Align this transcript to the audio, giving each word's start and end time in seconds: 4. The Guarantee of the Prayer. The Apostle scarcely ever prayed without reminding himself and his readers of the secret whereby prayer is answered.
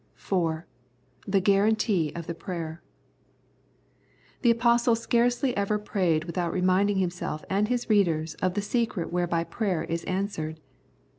4. 0.15 0.65
The 1.27 1.39
Guarantee 1.41 2.11
of 2.15 2.25
the 2.25 2.33
Prayer. 2.33 2.81
The 4.41 4.49
Apostle 4.49 4.95
scarcely 4.95 5.55
ever 5.55 5.77
prayed 5.77 6.23
without 6.23 6.51
reminding 6.51 6.97
himself 6.97 7.45
and 7.51 7.67
his 7.67 7.87
readers 7.87 8.33
of 8.41 8.55
the 8.55 8.63
secret 8.63 9.13
whereby 9.13 9.43
prayer 9.43 9.83
is 9.83 10.03
answered. 10.05 10.59